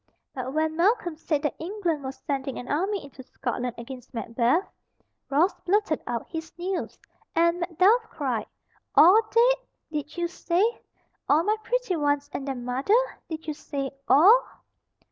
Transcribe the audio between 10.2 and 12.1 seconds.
say? All my pretty